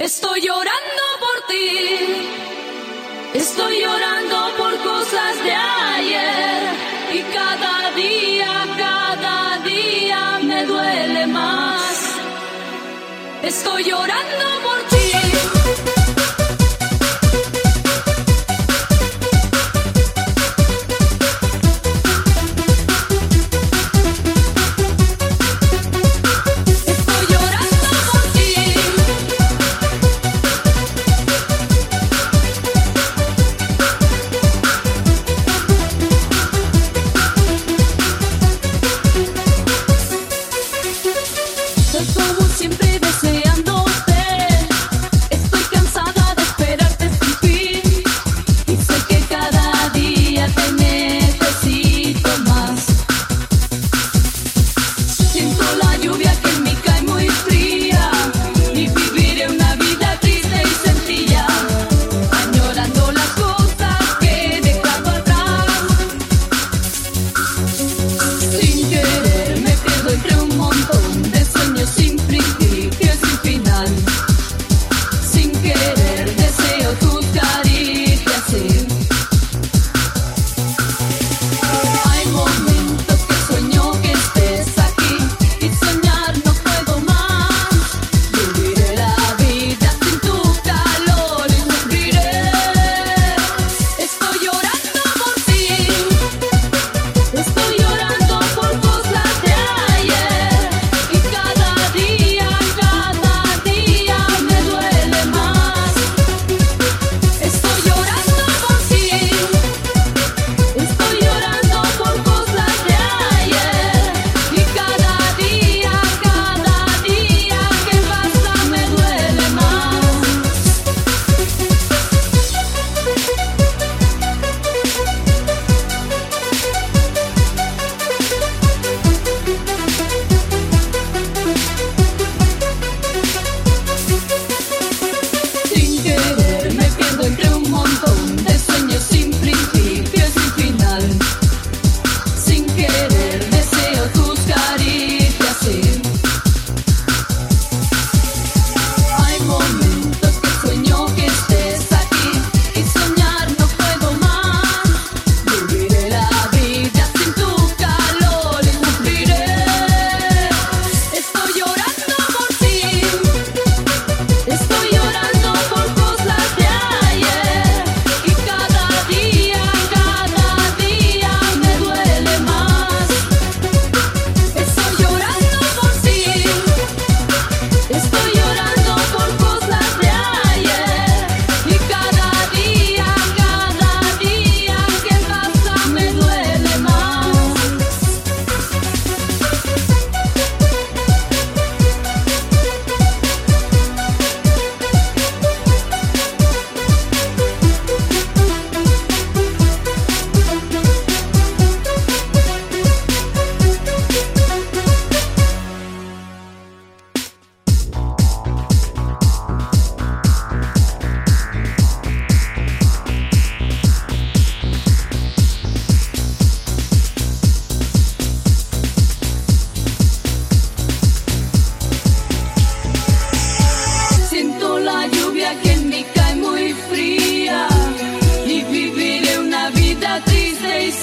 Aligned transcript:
Estoy 0.00 0.40
llorando 0.40 1.02
por 1.20 1.46
ti, 1.46 2.26
estoy 3.34 3.82
llorando 3.82 4.56
por 4.56 4.74
cosas 4.78 5.44
de 5.44 5.52
ayer 5.52 6.62
y 7.12 7.22
cada 7.34 7.90
día, 7.90 8.66
cada 8.78 9.58
día 9.58 10.40
me 10.42 10.64
duele 10.64 11.26
más. 11.26 12.14
Estoy 13.42 13.84
llorando 13.84 14.46
por 14.62 14.88
ti. 14.88 14.99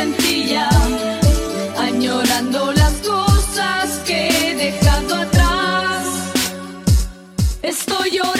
sencilla, 0.00 0.66
añorando 1.78 2.72
las 2.72 2.94
cosas 3.06 4.00
que 4.06 4.28
he 4.28 4.54
dejado 4.54 5.14
atrás. 5.14 6.04
Estoy 7.62 8.10
llorando. 8.12 8.39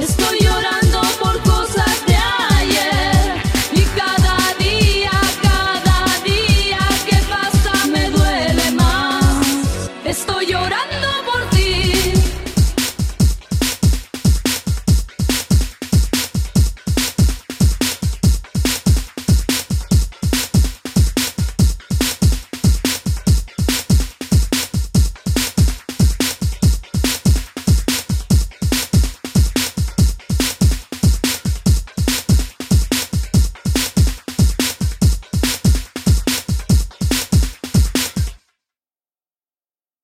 Estoy 0.00 0.38
llorando 0.38 1.02
por 1.20 1.42
cosas 1.42 2.06
de 2.06 2.16
ayer. 2.56 3.42
Y 3.72 3.82
cada 3.98 4.54
día, 4.60 5.10
cada 5.42 6.06
día 6.22 6.78
que 7.04 7.16
pasa 7.28 7.86
me 7.88 8.08
duele 8.08 8.70
más. 8.70 9.90
Estoy 10.04 10.46
llorando. 10.46 11.07